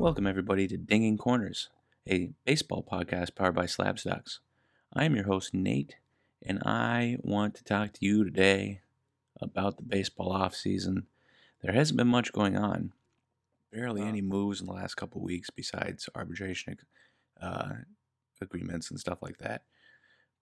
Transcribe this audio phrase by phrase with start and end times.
[0.00, 1.68] Welcome, everybody, to Dinging Corners,
[2.08, 4.40] a baseball podcast powered by Slab Stocks.
[4.94, 5.96] I am your host, Nate,
[6.42, 8.80] and I want to talk to you today
[9.42, 11.02] about the baseball offseason.
[11.60, 12.94] There hasn't been much going on,
[13.70, 16.78] barely any moves in the last couple weeks besides arbitration
[17.38, 17.72] uh,
[18.40, 19.64] agreements and stuff like that.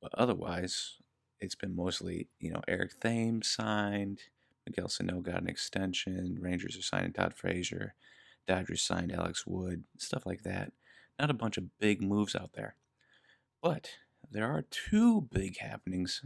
[0.00, 0.98] But otherwise,
[1.41, 4.20] it's been mostly, you know, Eric Thames signed,
[4.69, 7.95] Miguel Sano got an extension, Rangers are signing Todd Frazier,
[8.48, 10.73] Dodgers signed Alex Wood, stuff like that.
[11.20, 12.77] Not a bunch of big moves out there.
[13.62, 13.91] But
[14.30, 16.23] there are two big happenings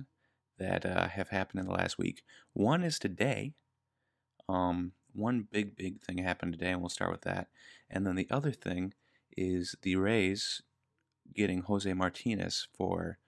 [0.59, 2.23] that uh, have happened in the last week.
[2.53, 3.55] One is today.
[4.49, 7.49] Um, one big, big thing happened today, and we'll start with that.
[7.91, 8.95] And then the other thing
[9.37, 10.63] is the Rays
[11.35, 13.19] getting Jose Martinez for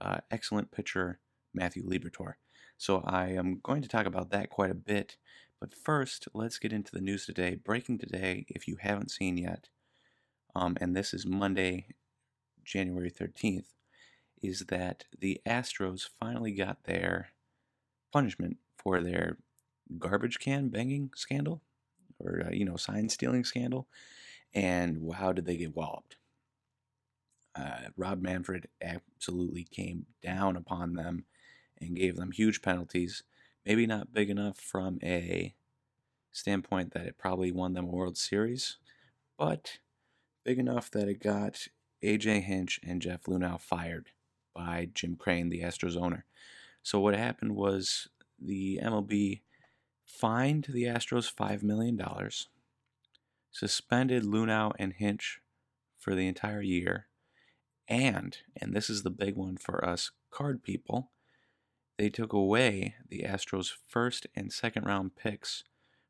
[0.00, 1.20] uh, excellent pitcher
[1.52, 2.34] Matthew Liberatore.
[2.78, 5.16] So I am going to talk about that quite a bit.
[5.60, 7.56] But first, let's get into the news today.
[7.56, 9.68] Breaking today, if you haven't seen yet,
[10.54, 11.88] um, and this is Monday,
[12.64, 13.74] January 13th,
[14.42, 17.30] is that the Astros finally got their
[18.12, 19.38] punishment for their
[19.98, 21.62] garbage can banging scandal
[22.18, 23.88] or, uh, you know, sign stealing scandal.
[24.54, 26.16] And wow, did they get walloped.
[27.54, 31.24] Uh, Rob Manfred absolutely came down upon them
[31.80, 33.24] and gave them huge penalties.
[33.68, 35.54] Maybe not big enough from a
[36.32, 38.78] standpoint that it probably won them a World Series,
[39.36, 39.80] but
[40.42, 41.68] big enough that it got
[42.02, 44.06] AJ Hinch and Jeff Luhnow fired
[44.54, 46.24] by Jim Crane, the Astros owner.
[46.82, 48.08] So what happened was
[48.40, 49.42] the MLB
[50.06, 52.00] fined the Astros $5 million,
[53.50, 55.42] suspended Luhnow and Hinch
[55.98, 57.08] for the entire year,
[57.86, 61.10] and, and this is the big one for us card people,
[61.98, 65.64] they took away the Astros' first and second round picks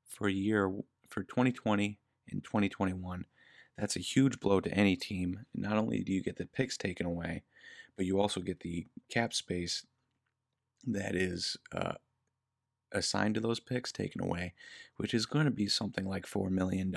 [0.07, 0.73] for year
[1.09, 1.99] for 2020
[2.31, 3.25] and 2021.
[3.77, 5.47] That's a huge blow to any team.
[5.55, 7.43] Not only do you get the picks taken away,
[7.97, 9.87] but you also get the cap space
[10.87, 11.95] that is uh,
[12.93, 14.55] assigned to those picks taken away,
[14.97, 16.95] which is going to be something like $4 million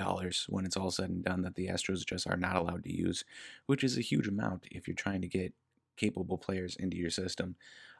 [0.48, 3.24] when it's all said and done that the Astros just are not allowed to use,
[3.66, 5.52] which is a huge amount if you're trying to get
[5.96, 7.56] capable players into your system.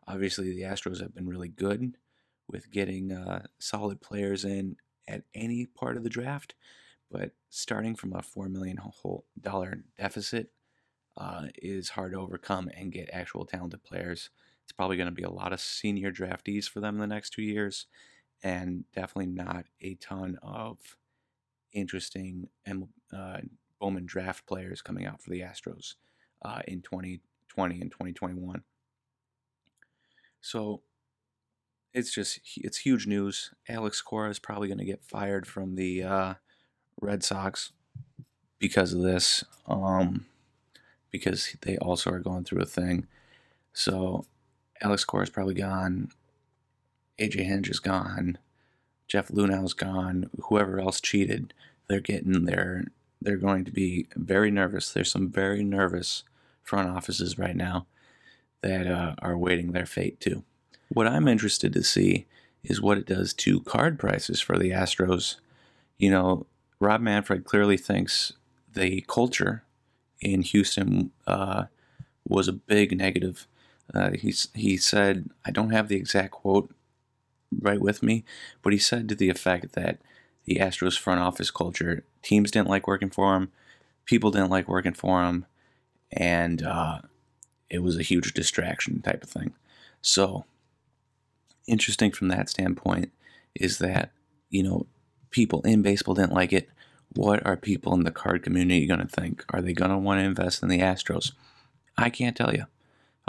[0.06, 1.96] Obviously, the Astros have been really good
[2.48, 4.76] with getting uh, solid players in
[5.08, 6.54] at any part of the draft,
[7.10, 8.78] but starting from a $4 million
[9.98, 10.50] deficit
[11.16, 14.30] uh, is hard to overcome and get actual talented players.
[14.64, 17.30] It's probably going to be a lot of senior draftees for them in the next
[17.30, 17.86] two years,
[18.42, 20.78] and definitely not a ton of
[21.72, 22.48] interesting
[23.12, 23.38] uh,
[23.80, 25.94] Bowman draft players coming out for the Astros
[26.42, 26.80] uh, in
[27.52, 28.62] 2020 and 2021.
[30.40, 30.82] So
[31.94, 33.50] it's just it's huge news.
[33.68, 36.34] Alex Cora is probably going to get fired from the uh,
[37.00, 37.72] Red Sox
[38.58, 40.26] because of this, um,
[41.10, 43.06] because they also are going through a thing.
[43.72, 44.24] So
[44.80, 46.10] Alex Cora is probably gone.
[47.18, 48.38] AJ Hinch is gone.
[49.06, 50.30] Jeff Luhnow's gone.
[50.44, 51.52] Whoever else cheated,
[51.88, 52.86] they're getting there.
[53.20, 54.92] They're going to be very nervous.
[54.92, 56.24] There's some very nervous
[56.62, 57.86] front offices right now
[58.62, 60.44] that uh, are waiting their fate too.
[60.88, 62.26] What I'm interested to see
[62.62, 65.36] is what it does to card prices for the Astros.
[65.98, 66.46] You know,
[66.80, 68.32] Rob Manfred clearly thinks
[68.72, 69.64] the culture
[70.20, 71.64] in Houston uh,
[72.26, 73.46] was a big negative.
[73.92, 76.72] Uh, he's, he said, I don't have the exact quote
[77.60, 78.24] right with me,
[78.62, 79.98] but he said to the effect that
[80.44, 83.50] the Astros front office culture, teams didn't like working for him,
[84.04, 85.46] people didn't like working for him,
[86.12, 87.00] and uh,
[87.70, 89.54] it was a huge distraction type of thing.
[90.02, 90.44] So
[91.66, 93.12] interesting from that standpoint
[93.54, 94.10] is that,
[94.50, 94.86] you know,
[95.30, 96.68] people in baseball didn't like it.
[97.14, 99.44] What are people in the card community going to think?
[99.50, 101.32] Are they going to want to invest in the Astros?
[101.96, 102.64] I can't tell you.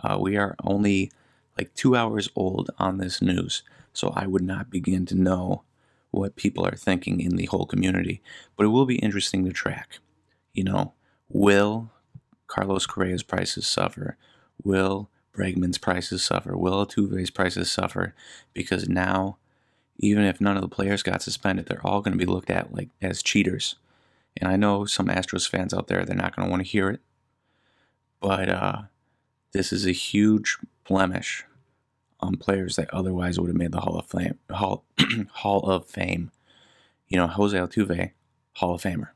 [0.02, 1.12] Uh, we are only
[1.58, 3.62] like two hours old on this news,
[3.94, 5.64] so I would not begin to know
[6.12, 8.22] what people are thinking in the whole community.
[8.56, 10.00] But it will be interesting to track.
[10.54, 10.94] You know,
[11.30, 11.92] will
[12.54, 14.16] Carlos Correa's prices suffer?
[14.64, 16.56] Will Bregman's prices suffer?
[16.56, 18.14] Will Altuve's prices suffer?
[18.54, 19.38] Because now,
[19.98, 22.72] even if none of the players got suspended, they're all going to be looked at
[22.72, 23.76] like as cheaters.
[24.38, 26.92] And I know some Astros fans out there, they're not going to want to hear
[26.92, 27.02] it.
[28.20, 28.82] But uh,
[29.52, 30.58] this is a huge
[30.88, 31.46] blemish
[32.20, 34.38] on players that otherwise would have made the Hall of Fame.
[34.52, 34.84] Hall,
[35.32, 36.32] Hall of Fame.
[37.08, 38.12] You know, Jose Altuve,
[38.54, 39.10] Hall of Famer,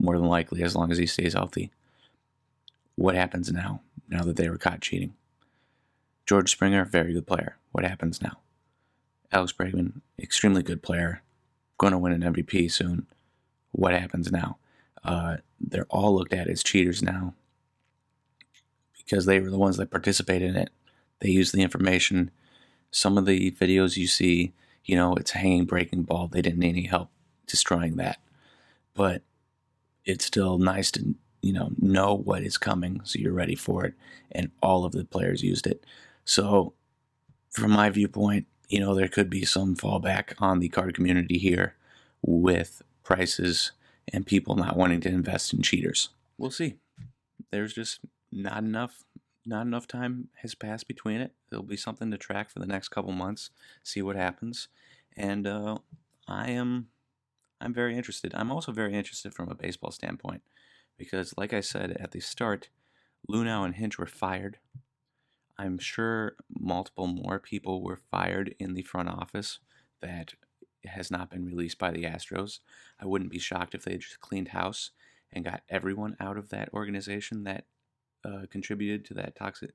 [0.00, 1.70] more than likely, as long as he stays healthy.
[2.98, 3.82] What happens now?
[4.08, 5.14] Now that they were caught cheating,
[6.26, 7.56] George Springer, very good player.
[7.72, 8.38] What happens now?
[9.30, 11.22] Alex Bregman, extremely good player,
[11.76, 13.06] going to win an MVP soon.
[13.72, 14.58] What happens now?
[15.04, 17.34] uh, they're all looked at as cheaters now
[18.96, 20.70] because they were the ones that participated in it.
[21.20, 22.30] They used the information.
[22.90, 24.52] Some of the videos you see,
[24.84, 26.28] you know, it's hanging breaking ball.
[26.28, 27.10] They didn't need any help
[27.46, 28.18] destroying that,
[28.94, 29.22] but
[30.04, 31.14] it's still nice to
[31.48, 33.94] you know know what is coming so you're ready for it
[34.30, 35.82] and all of the players used it.
[36.24, 36.74] So
[37.50, 41.74] from my viewpoint you know there could be some fallback on the card community here
[42.22, 43.72] with prices
[44.12, 46.10] and people not wanting to invest in cheaters.
[46.36, 46.74] We'll see.
[47.50, 48.00] There's just
[48.30, 49.04] not enough
[49.46, 51.32] not enough time has passed between it.
[51.48, 53.50] There'll be something to track for the next couple months
[53.82, 54.68] see what happens.
[55.16, 55.78] And uh,
[56.28, 56.88] i am
[57.60, 58.34] i'm very interested.
[58.34, 60.42] I'm also very interested from a baseball standpoint
[60.98, 62.68] because, like I said at the start,
[63.30, 64.58] Luhnow and Hinch were fired.
[65.58, 69.58] I'm sure multiple more people were fired in the front office
[70.00, 70.34] that
[70.84, 72.60] has not been released by the Astros.
[73.00, 74.90] I wouldn't be shocked if they just cleaned house
[75.32, 77.64] and got everyone out of that organization that
[78.24, 79.70] uh, contributed to that toxic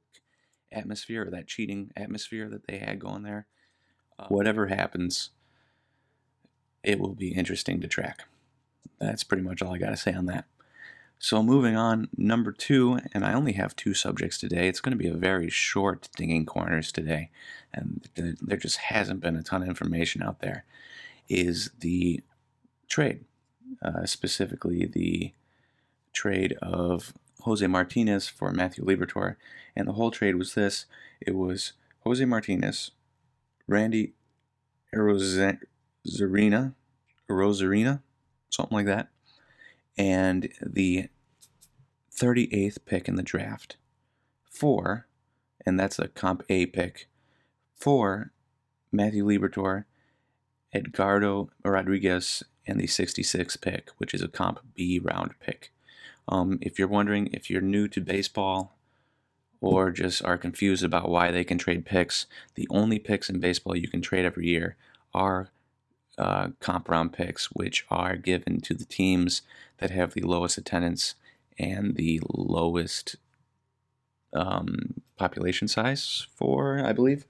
[0.71, 3.47] atmosphere or that cheating atmosphere that they had going there.
[4.17, 5.31] Uh, whatever happens,
[6.83, 8.25] it will be interesting to track.
[8.99, 10.45] That's pretty much all I got to say on that.
[11.23, 14.67] So moving on, number two, and I only have two subjects today.
[14.67, 17.29] It's going to be a very short dinging corners today,
[17.73, 18.05] and
[18.41, 20.65] there just hasn't been a ton of information out there.
[21.29, 22.19] Is the
[22.89, 23.23] trade,
[23.81, 25.31] uh, specifically the
[26.11, 29.37] trade of Jose Martinez for Matthew Liberatore,
[29.77, 30.87] and the whole trade was this:
[31.21, 31.71] it was
[32.01, 32.91] Jose Martinez,
[33.65, 34.11] Randy
[34.93, 36.73] Arozarena,
[37.29, 38.01] Rosarina,
[38.49, 39.07] something like that,
[39.97, 41.07] and the
[42.15, 43.77] 38th pick in the draft
[44.49, 45.07] for,
[45.65, 47.07] and that's a comp A pick,
[47.73, 48.31] for
[48.91, 49.85] Matthew Liberatore,
[50.73, 55.73] Edgardo Rodriguez, and the 66th pick, which is a comp B round pick.
[56.27, 58.77] Um, if you're wondering if you're new to baseball
[59.59, 62.25] or just are confused about why they can trade picks,
[62.55, 64.77] the only picks in baseball you can trade every year
[65.13, 65.49] are
[66.17, 69.41] uh, comp round picks, which are given to the teams
[69.83, 71.15] that have the lowest attendance
[71.59, 73.17] and the lowest
[74.31, 77.25] um, population size for, I believe,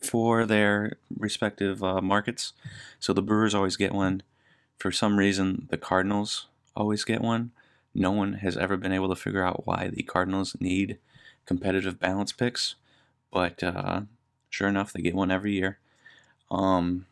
[0.00, 2.54] for their respective uh, markets.
[2.98, 4.22] So the Brewers always get one.
[4.78, 7.50] For some reason, the Cardinals always get one.
[7.94, 10.96] No one has ever been able to figure out why the Cardinals need
[11.44, 12.74] competitive balance picks,
[13.30, 14.00] but uh,
[14.48, 15.76] sure enough, they get one every year.
[16.50, 17.04] Um,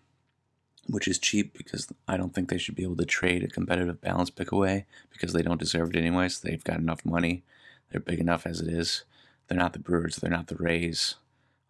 [0.88, 4.00] which is cheap because I don't think they should be able to trade a competitive
[4.00, 6.40] balance pick away because they don't deserve it anyways.
[6.40, 7.42] They've got enough money.
[7.90, 9.04] They're big enough as it is.
[9.48, 10.16] They're not the Brewers.
[10.16, 11.16] They're not the Rays.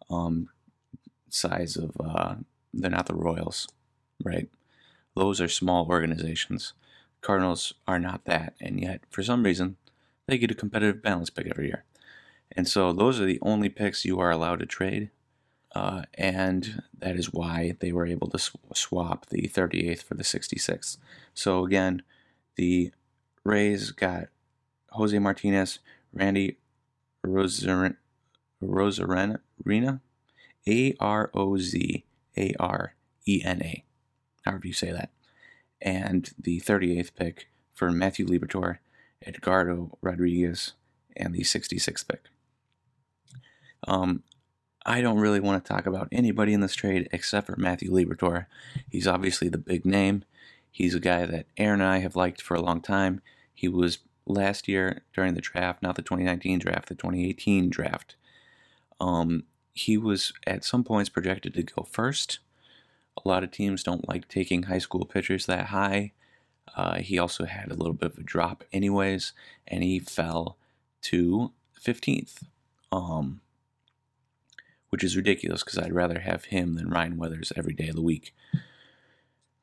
[0.09, 0.49] Um,
[1.29, 2.35] size of uh,
[2.73, 3.67] they're not the Royals,
[4.23, 4.49] right?
[5.15, 6.73] Those are small organizations.
[7.21, 9.77] Cardinals are not that, and yet for some reason
[10.27, 11.83] they get a competitive balance pick every year.
[12.51, 15.09] And so those are the only picks you are allowed to trade
[15.75, 20.23] uh, and that is why they were able to sw- swap the 38th for the
[20.23, 20.97] 66th.
[21.33, 22.01] So again,
[22.55, 22.91] the
[23.43, 24.29] Rays got
[24.91, 25.79] Jose Martinez,
[26.13, 26.57] Randy
[27.25, 27.97] Rosarena,
[30.67, 32.05] A R O Z
[32.37, 32.95] A R
[33.27, 33.83] E N A,
[34.45, 35.11] however you say that,
[35.81, 38.77] and the 38th pick for Matthew Liberatore,
[39.21, 40.73] Edgardo Rodriguez,
[41.17, 42.23] and the 66th pick.
[43.87, 44.23] Um,
[44.85, 48.45] I don't really want to talk about anybody in this trade except for Matthew Liberatore.
[48.89, 50.23] He's obviously the big name.
[50.71, 53.21] He's a guy that Aaron and I have liked for a long time.
[53.53, 58.15] He was last year during the draft, not the 2019 draft, the 2018 draft.
[58.99, 62.39] Um, he was at some points projected to go first.
[63.17, 66.11] A lot of teams don't like taking high school pitchers that high.
[66.75, 69.33] Uh, he also had a little bit of a drop, anyways,
[69.67, 70.57] and he fell
[71.03, 71.51] to
[71.81, 72.43] 15th.
[72.91, 73.41] Um,
[74.95, 78.01] which is ridiculous because I'd rather have him than Ryan Weathers every day of the
[78.01, 78.33] week.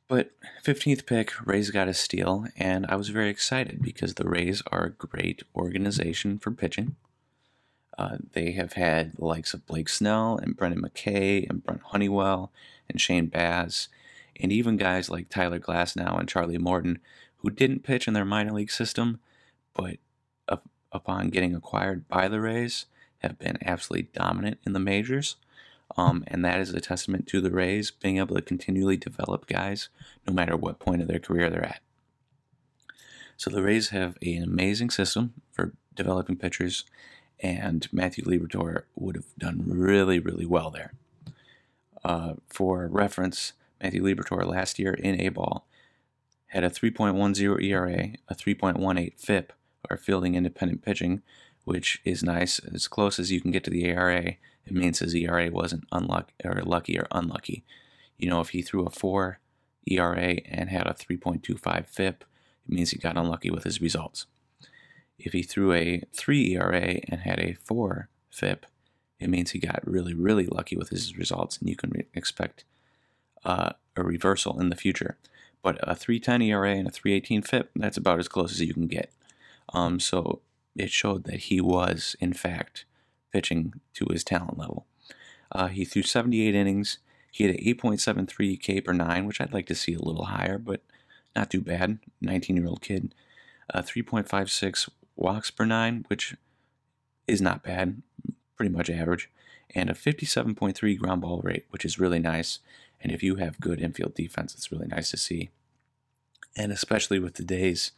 [0.06, 4.62] But 15th pick, Rays got a steal, and I was very excited because the Rays
[4.70, 6.96] are a great organization for pitching.
[7.96, 12.52] Uh, they have had the likes of Blake Snell and Brendan McKay and Brent Honeywell
[12.90, 13.88] and Shane Baz,
[14.38, 16.98] and even guys like Tyler Glasnow and Charlie Morton,
[17.36, 19.18] who didn't pitch in their minor league system,
[19.72, 19.96] but
[20.46, 22.84] up, upon getting acquired by the Rays,
[23.22, 25.36] have been absolutely dominant in the majors.
[25.96, 29.88] Um, and that is a testament to the Rays being able to continually develop guys
[30.26, 31.80] no matter what point of their career they're at.
[33.36, 36.84] So the Rays have an amazing system for developing pitchers,
[37.40, 40.92] and Matthew Liberatore would have done really, really well there.
[42.04, 43.52] Uh, for reference,
[43.82, 45.66] Matthew Liberatore last year in A ball
[46.46, 49.52] had a 3.10 ERA, a 3.18 FIP,
[49.90, 51.22] or fielding independent pitching,
[51.64, 52.58] which is nice.
[52.60, 56.32] As close as you can get to the ERA, it means his ERA wasn't unlucky
[56.44, 57.64] or lucky or unlucky.
[58.18, 59.38] You know, if he threw a 4
[59.86, 62.24] ERA and had a 3.25 FIP,
[62.66, 64.26] it means he got unlucky with his results.
[65.18, 68.66] If he threw a 3 ERA and had a 4 FIP,
[69.18, 72.64] it means he got really, really lucky with his results, and you can re- expect
[73.44, 75.16] uh, a reversal in the future.
[75.62, 78.88] But a 310 ERA and a 318 FIP, that's about as close as you can
[78.88, 79.12] get.
[79.72, 80.40] Um, so
[80.76, 82.84] it showed that he was, in fact,
[83.32, 84.86] pitching to his talent level.
[85.50, 86.98] Uh, he threw 78 innings.
[87.30, 90.58] He had an 8.73 K per nine, which I'd like to see a little higher,
[90.58, 90.82] but
[91.34, 91.98] not too bad.
[92.20, 93.14] 19 year old kid.
[93.72, 96.34] Uh, 3.56 walks per nine, which
[97.26, 98.02] is not bad,
[98.56, 99.30] pretty much average.
[99.74, 102.58] And a 57.3 ground ball rate, which is really nice.
[103.00, 105.50] And if you have good infield defense, it's really nice to see.
[106.56, 107.92] And especially with today's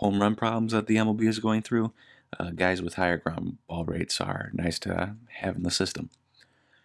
[0.00, 1.92] home run problems that the MLB is going through,
[2.38, 6.08] uh, guys with higher ground ball rates are nice to have in the system.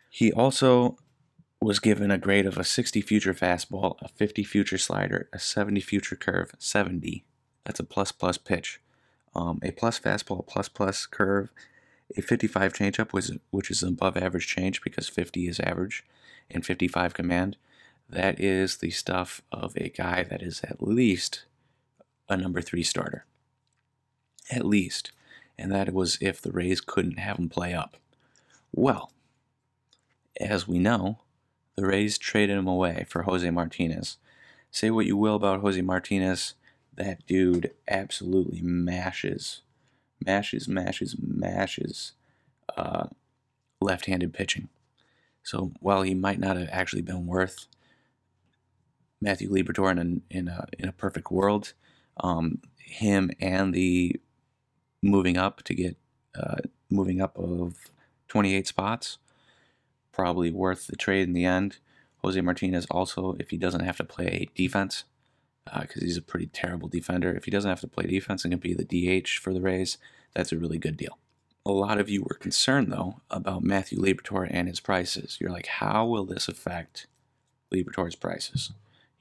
[0.09, 0.97] He also
[1.61, 5.79] was given a grade of a 60 future fastball, a 50 future slider, a 70
[5.79, 7.23] future curve, 70.
[7.63, 8.81] That's a plus plus pitch.
[9.33, 11.49] Um, a plus fastball, plus plus curve,
[12.17, 16.03] a 55 changeup, which, which is above average change because 50 is average,
[16.51, 17.55] and 55 command.
[18.09, 21.45] That is the stuff of a guy that is at least
[22.29, 23.25] a number three starter.
[24.51, 25.11] At least.
[25.57, 27.97] And that was if the Rays couldn't have him play up.
[28.73, 29.11] Well,
[30.39, 31.19] as we know,
[31.75, 34.17] the Rays traded him away for Jose Martinez.
[34.71, 36.55] Say what you will about Jose Martinez,
[36.93, 39.61] that dude absolutely mashes,
[40.25, 42.13] mashes, mashes, mashes
[42.75, 43.07] uh,
[43.81, 44.69] left handed pitching.
[45.43, 47.67] So while he might not have actually been worth
[49.21, 51.73] Matthew Liberatore in a, in a, in a perfect world,
[52.17, 54.19] um, him and the
[55.01, 55.97] moving up to get
[56.37, 56.57] uh,
[56.89, 57.75] moving up of
[58.27, 59.17] 28 spots,
[60.11, 61.77] probably worth the trade in the end.
[62.17, 65.03] Jose Martinez also, if he doesn't have to play defense,
[65.65, 68.51] because uh, he's a pretty terrible defender, if he doesn't have to play defense and
[68.51, 69.97] can be the DH for the Rays,
[70.33, 71.17] that's a really good deal.
[71.65, 75.37] A lot of you were concerned, though, about Matthew Liberatore and his prices.
[75.39, 77.07] You're like, how will this affect
[77.73, 78.71] Liberatore's prices?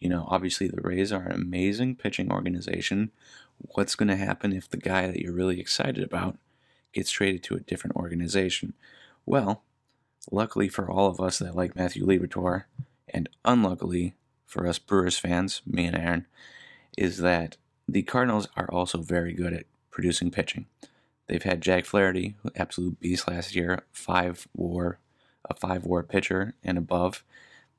[0.04, 3.10] You know, obviously the Rays are an amazing pitching organization.
[3.56, 6.36] What's going to happen if the guy that you're really excited about
[6.92, 8.74] gets traded to a different organization?
[9.24, 9.62] Well,
[10.30, 12.64] luckily for all of us that like Matthew Liberatore,
[13.08, 16.26] and unluckily for us Brewers fans, me and Aaron,
[16.98, 17.56] is that
[17.88, 20.66] the Cardinals are also very good at producing pitching.
[21.28, 24.98] They've had Jack Flaherty, absolute beast last year, five WAR,
[25.48, 27.24] a five WAR pitcher and above.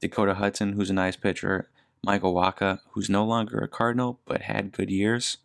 [0.01, 1.69] Dakota Hudson, who's a nice pitcher,
[2.03, 5.37] Michael Wacha, who's no longer a Cardinal but had good years.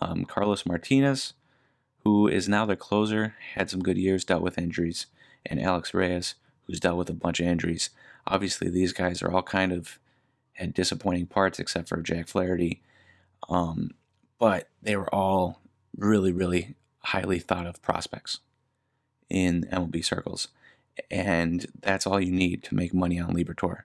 [0.00, 1.34] Um, Carlos Martinez,
[2.04, 5.06] who is now the closer, had some good years, dealt with injuries.
[5.46, 6.34] And Alex Reyes,
[6.66, 7.90] who's dealt with a bunch of injuries.
[8.26, 9.98] Obviously, these guys are all kind of
[10.54, 12.82] had disappointing parts except for Jack Flaherty.
[13.48, 13.92] Um,
[14.38, 15.60] but they were all
[15.96, 18.40] really, really highly thought of prospects
[19.28, 20.48] in MLB circles.
[21.10, 23.82] And that's all you need to make money on Liberatore.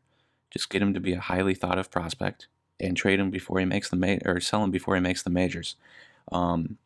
[0.52, 2.48] Just get him to be a highly thought of prospect
[2.80, 5.30] and trade him before he makes the ma- or sell him before he makes the
[5.30, 5.76] majors.
[6.32, 6.78] Um,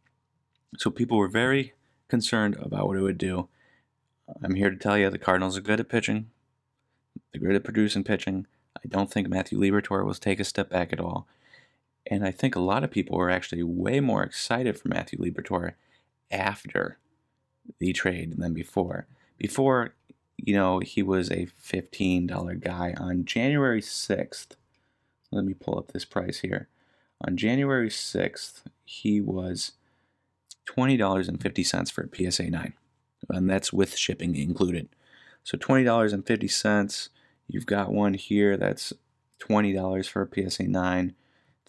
[0.77, 1.73] so people were very
[2.07, 3.49] concerned about what it would do.
[4.43, 6.29] I'm here to tell you the Cardinals are good at pitching.
[7.31, 8.47] They're good at producing pitching.
[8.77, 11.27] I don't think Matthew Liberatore will take a step back at all.
[12.09, 15.73] And I think a lot of people were actually way more excited for Matthew Liberatore
[16.31, 16.97] after
[17.79, 19.07] the trade than before.
[19.37, 19.93] Before,
[20.38, 22.93] you know, he was a $15 guy.
[22.97, 24.47] On January 6th,
[25.31, 26.67] let me pull up this price here.
[27.25, 29.73] On January 6th, he was
[30.67, 32.73] $20.50 for a PSA 9,
[33.29, 34.89] and that's with shipping included.
[35.43, 37.09] So $20.50,
[37.47, 38.93] you've got one here that's
[39.39, 41.15] $20 for a PSA 9,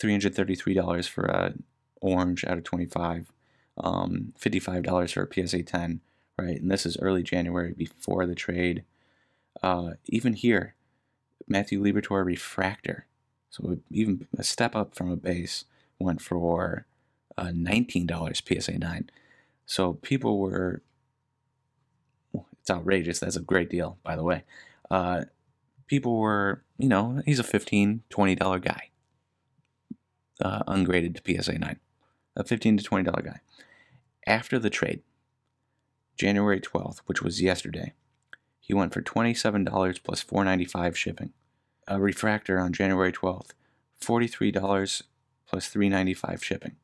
[0.01, 1.55] $333 for a
[2.01, 3.33] orange out of 25,
[3.79, 6.01] um, $55 for a PSA 10,
[6.43, 6.61] right?
[6.61, 8.85] And this is early January before the trade.
[9.63, 10.75] Uh, even here,
[11.47, 13.07] Matthew Liberatore refractor.
[13.51, 15.65] So even a step up from a base
[15.99, 16.87] went for
[17.37, 19.11] uh, $19 PSA 9.
[19.67, 20.83] So people were,
[22.33, 23.21] well, it's outrageous.
[23.21, 24.45] That's a great deal, by the way.
[24.91, 25.25] Uh,
[25.87, 28.91] people were, you know, he's a $15, $20 guy,
[30.43, 31.79] uh, ungraded to PSA 9.
[32.35, 33.41] A 15 to $20 guy.
[34.27, 35.03] After the trade,
[36.23, 37.95] January 12th, which was yesterday,
[38.61, 41.33] he went for $27 plus $4.95 shipping.
[41.89, 43.51] A refractor on January 12th,
[44.01, 45.03] $43
[45.49, 46.77] plus 395 shipping.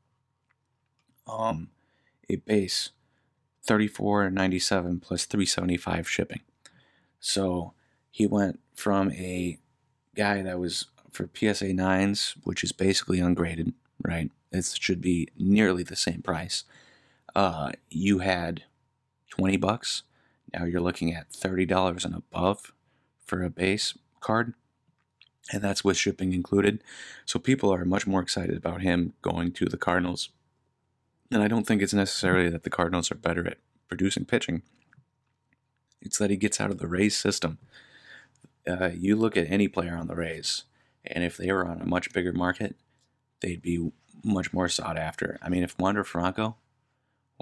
[1.29, 1.69] Um,
[2.29, 2.91] a base
[3.65, 6.41] $34.97 plus $375 shipping.
[7.21, 7.75] So
[8.11, 9.59] he went from a
[10.17, 14.33] guy that was for PSA 9s, which is basically ungraded, right?
[14.51, 16.65] It should be nearly the same price.
[17.37, 18.65] Uh, you had
[19.31, 20.03] 20 bucks.
[20.53, 22.73] Now you're looking at $30 and above
[23.25, 24.55] for a base card.
[25.53, 26.83] And that's with shipping included.
[27.25, 30.29] So people are much more excited about him going to the Cardinals.
[31.31, 33.59] And I don't think it's necessarily that the Cardinals are better at
[33.89, 34.63] producing pitching.
[36.01, 37.59] It's that he gets out of the Rays system.
[38.69, 40.65] Uh, you look at any player on the Rays,
[41.05, 42.77] and if they were on a much bigger market,
[43.41, 43.91] they'd be
[44.23, 45.39] much more sought after.
[45.43, 46.57] I mean, if Wander Franco,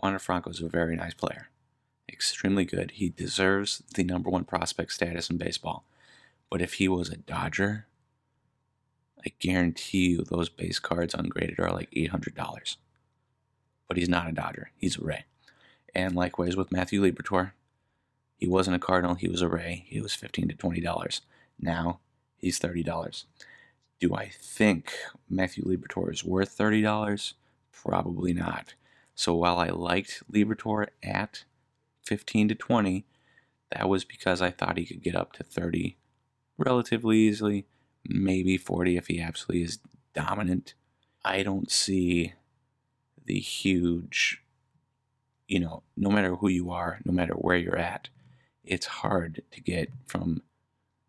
[0.02, 1.48] Wander Franco is a very nice player,
[2.08, 2.92] extremely good.
[2.92, 5.84] He deserves the number one prospect status in baseball.
[6.50, 7.86] But if he was a Dodger,
[9.24, 12.76] I guarantee you those base cards ungraded are like $800.
[13.88, 15.24] But he's not a Dodger, he's a Ray.
[15.94, 17.52] And likewise with Matthew Liberatore,
[18.36, 19.84] he wasn't a Cardinal, he was a Ray.
[19.88, 21.20] He was 15 to $20.
[21.58, 22.00] Now
[22.36, 23.24] he's $30.
[23.98, 24.92] Do I think
[25.28, 27.32] Matthew Liberatore is worth $30?
[27.72, 28.74] Probably not.
[29.14, 31.44] So while I liked Liberatore at
[32.06, 33.04] 15 to 20,
[33.72, 35.96] that was because I thought he could get up to 30
[36.56, 37.66] relatively easily,
[38.08, 39.78] maybe 40 if he absolutely is
[40.14, 40.74] dominant.
[41.24, 42.34] I don't see
[43.24, 44.42] the huge,
[45.48, 48.08] you know, no matter who you are, no matter where you're at,
[48.64, 50.42] it's hard to get from,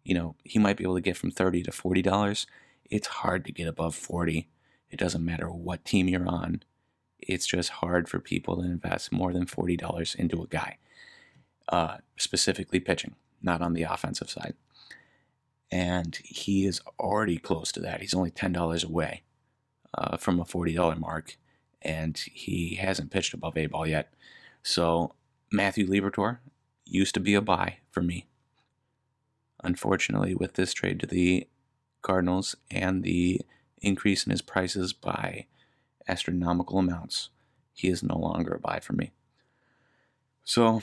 [0.03, 2.45] you know, he might be able to get from 30 to $40.
[2.89, 4.49] It's hard to get above 40.
[4.89, 6.63] It doesn't matter what team you're on.
[7.19, 10.77] It's just hard for people to invest more than $40 into a guy,
[11.69, 14.55] uh, specifically pitching, not on the offensive side.
[15.71, 18.01] And he is already close to that.
[18.01, 19.23] He's only $10 away
[19.93, 21.35] uh, from a $40 mark,
[21.81, 24.13] and he hasn't pitched above A ball yet.
[24.63, 25.13] So,
[25.51, 26.39] Matthew Liberatore,
[26.89, 28.27] used to be a buy for me.
[29.63, 31.47] Unfortunately, with this trade to the
[32.01, 33.41] Cardinals and the
[33.81, 35.45] increase in his prices by
[36.07, 37.29] astronomical amounts,
[37.73, 39.11] he is no longer a buy for me.
[40.43, 40.81] So,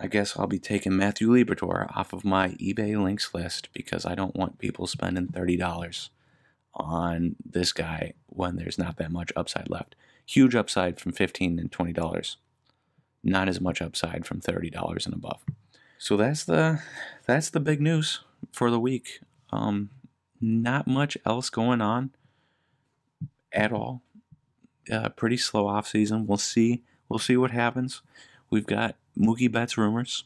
[0.00, 4.14] I guess I'll be taking Matthew Liberatore off of my eBay links list because I
[4.14, 6.08] don't want people spending $30
[6.74, 9.96] on this guy when there's not that much upside left.
[10.24, 12.36] Huge upside from 15 and $20
[13.22, 15.42] not as much upside from $30 and above.
[15.98, 16.80] So that's the
[17.26, 18.20] that's the big news
[18.52, 19.20] for the week.
[19.50, 19.90] Um,
[20.40, 22.10] not much else going on
[23.52, 24.02] at all.
[24.90, 26.26] Uh, pretty slow off season.
[26.26, 26.84] We'll see.
[27.08, 28.02] We'll see what happens.
[28.48, 30.24] We've got Mookie Betts rumors.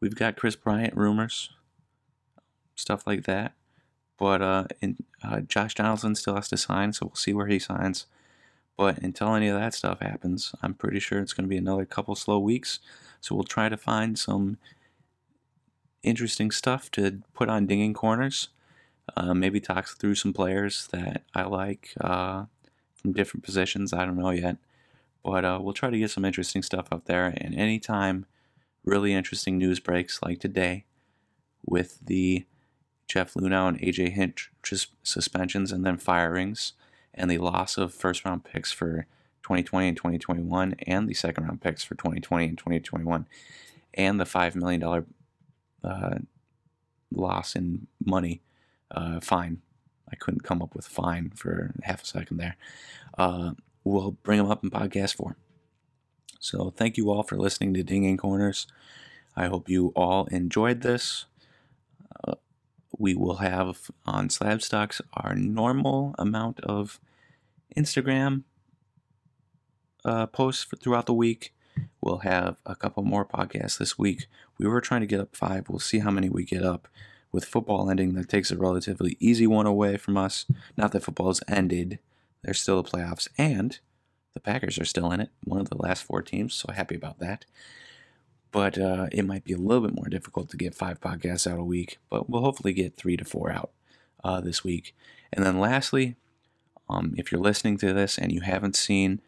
[0.00, 1.50] We've got Kris Bryant rumors.
[2.74, 3.52] Stuff like that.
[4.18, 7.58] But uh, and, uh, Josh Donaldson still has to sign, so we'll see where he
[7.58, 8.06] signs.
[8.76, 11.84] But until any of that stuff happens, I'm pretty sure it's going to be another
[11.84, 12.78] couple slow weeks.
[13.20, 14.58] So we'll try to find some
[16.02, 18.48] interesting stuff to put on dinging corners.
[19.16, 22.44] Uh, maybe talk through some players that I like uh,
[22.94, 23.92] from different positions.
[23.92, 24.56] I don't know yet.
[25.24, 27.26] But uh, we'll try to get some interesting stuff out there.
[27.36, 28.26] And anytime
[28.84, 30.84] really interesting news breaks like today
[31.64, 32.44] with the
[33.06, 34.50] Jeff Luhnow and AJ Hinch
[35.02, 36.72] suspensions and then firings,
[37.14, 39.06] and the loss of first round picks for
[39.42, 43.26] 2020 and 2021, and the second round picks for 2020 and 2021,
[43.94, 45.04] and the $5 million
[45.84, 46.18] uh,
[47.10, 48.40] loss in money
[48.90, 49.60] uh, fine.
[50.10, 52.56] I couldn't come up with fine for half a second there.
[53.16, 53.52] Uh,
[53.84, 55.36] we'll bring them up in podcast form.
[56.38, 58.66] So thank you all for listening to Dinging Corners.
[59.36, 61.26] I hope you all enjoyed this.
[62.26, 62.34] Uh,
[62.98, 67.00] we will have on Slab Stocks our normal amount of
[67.76, 68.42] Instagram
[70.04, 71.54] uh, posts for, throughout the week.
[72.00, 74.26] We'll have a couple more podcasts this week.
[74.58, 75.68] We were trying to get up five.
[75.68, 76.88] We'll see how many we get up.
[77.30, 80.44] With football ending, that takes a relatively easy one away from us.
[80.76, 81.98] Not that football's ended,
[82.42, 83.78] there's still the playoffs, and
[84.34, 87.18] the Packers are still in it, one of the last four teams, so happy about
[87.18, 87.44] that
[88.52, 91.58] but uh, it might be a little bit more difficult to get five podcasts out
[91.58, 91.98] a week.
[92.10, 93.70] But we'll hopefully get three to four out
[94.22, 94.94] uh, this week.
[95.32, 96.16] And then lastly,
[96.88, 99.22] um, if you're listening to this and you haven't seen,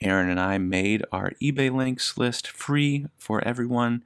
[0.00, 4.04] Aaron and I made our eBay links list free for everyone.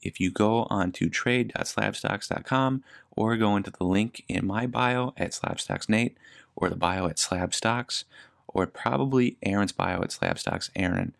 [0.00, 6.14] If you go onto trade.slabstocks.com or go into the link in my bio at slabstocksnate
[6.56, 8.04] or the bio at slabstocks
[8.48, 11.14] or probably Aaron's bio at slabstocks Aaron,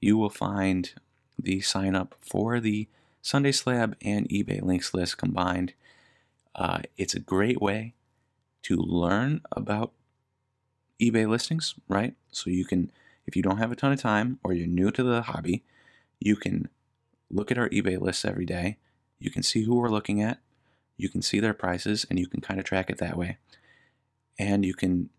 [0.00, 0.92] you will find
[1.38, 2.88] the sign up for the
[3.22, 5.74] Sunday Slab and eBay links list combined.
[6.54, 7.94] Uh, it's a great way
[8.62, 9.92] to learn about
[11.00, 12.14] eBay listings, right?
[12.30, 12.90] So you can,
[13.26, 15.62] if you don't have a ton of time or you're new to the hobby,
[16.18, 16.68] you can
[17.30, 18.76] look at our eBay lists every day.
[19.18, 20.38] You can see who we're looking at.
[20.96, 23.38] You can see their prices and you can kind of track it that way.
[24.40, 25.10] And you can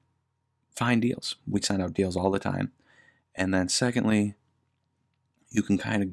[0.75, 1.35] find deals.
[1.47, 2.71] We send out deals all the time.
[3.35, 4.33] And then, secondly,
[5.51, 6.09] you can kind of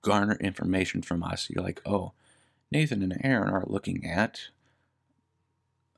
[0.00, 1.50] garner information from us.
[1.50, 2.12] You're like, oh,
[2.72, 4.40] Nathan and Aaron are looking at,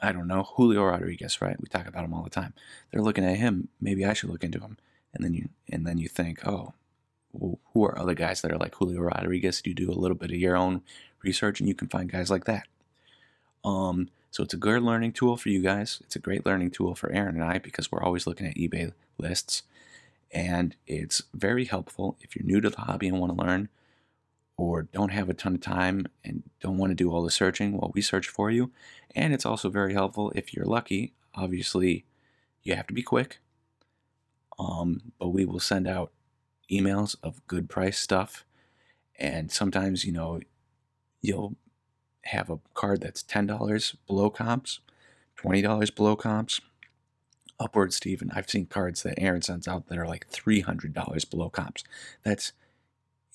[0.00, 1.60] I don't know, Julio Rodriguez, right?
[1.60, 2.54] We talk about him all the time.
[2.90, 3.68] They're looking at him.
[3.80, 4.78] Maybe I should look into him.
[5.14, 6.74] And then you and then you think, oh,
[7.32, 9.62] who are other guys that are like Julio Rodriguez?
[9.64, 10.82] You do a little bit of your own
[11.22, 12.66] research, and you can find guys like that.
[13.64, 16.00] Um, so it's a good learning tool for you guys.
[16.02, 18.94] It's a great learning tool for Aaron and I because we're always looking at eBay
[19.18, 19.62] lists.
[20.32, 23.68] And it's very helpful if you're new to the hobby and want to learn
[24.56, 27.76] or don't have a ton of time and don't want to do all the searching.
[27.76, 28.70] Well, we search for you.
[29.14, 31.12] And it's also very helpful if you're lucky.
[31.34, 32.06] Obviously,
[32.62, 33.38] you have to be quick.
[34.58, 36.10] Um, but we will send out
[36.70, 38.46] emails of good price stuff.
[39.18, 40.40] And sometimes, you know,
[41.20, 41.54] you'll
[42.24, 44.80] have a card that's $10 below comps,
[45.42, 46.60] $20 below comps,
[47.58, 51.48] upwards to even, I've seen cards that Aaron sends out that are like $300 below
[51.50, 51.84] comps.
[52.22, 52.52] That's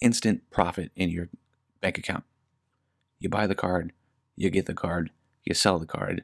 [0.02, 1.30] instant profit in your
[1.82, 2.23] bank account.
[3.19, 3.93] You buy the card,
[4.36, 5.12] you get the card,
[5.43, 6.23] you sell the card,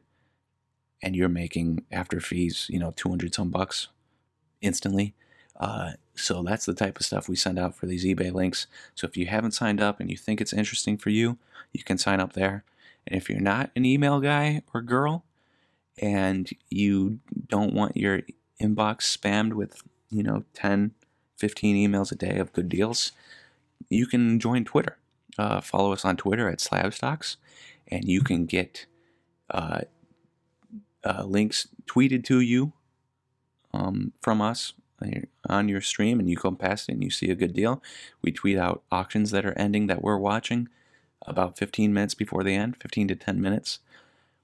[1.01, 3.87] and you're making after fees, you know, 200 some bucks
[4.61, 5.15] instantly.
[5.59, 8.67] Uh, so that's the type of stuff we send out for these eBay links.
[8.95, 11.37] So if you haven't signed up and you think it's interesting for you,
[11.71, 12.63] you can sign up there.
[13.07, 15.25] And if you're not an email guy or girl
[15.99, 18.21] and you don't want your
[18.61, 20.91] inbox spammed with, you know, 10,
[21.37, 23.11] 15 emails a day of good deals,
[23.89, 24.97] you can join Twitter.
[25.37, 27.37] Uh, follow us on Twitter at Slabstocks,
[27.87, 28.85] and you can get
[29.49, 29.81] uh,
[31.03, 32.73] uh, links tweeted to you
[33.73, 34.73] um, from us
[35.49, 37.81] on your stream and you come past it and you see a good deal,
[38.21, 40.69] we tweet out auctions that are ending that we're watching
[41.25, 43.79] about 15 minutes before they end, 15 to 10 minutes.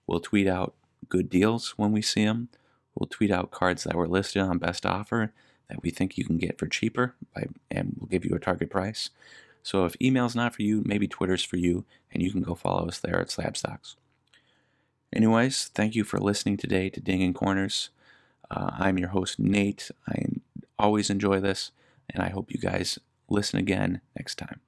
[0.07, 0.73] We'll tweet out
[1.07, 2.49] good deals when we see them.
[2.95, 5.31] We'll tweet out cards that were listed on best offer
[5.69, 8.69] that we think you can get for cheaper by, and we'll give you a target
[8.69, 9.11] price.
[9.61, 12.87] So if email's not for you, maybe Twitter's for you, and you can go follow
[12.87, 13.95] us there at Slabstocks.
[15.13, 17.89] Anyways, thank you for listening today to Dinging Corners.
[18.49, 19.91] Uh, I'm your host, Nate.
[20.07, 20.25] I
[20.79, 21.71] always enjoy this,
[22.09, 24.61] and I hope you guys listen again next time.